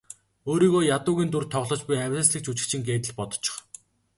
[0.49, 3.55] Өөрийгөө ядуугийн дүрд тоглож буй авъяаслагжүжигчин гээд л бодчих.